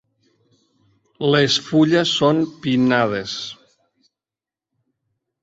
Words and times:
Les 1.35 1.57
fulles 1.65 2.13
són 2.21 2.41
pinnades. 2.65 3.37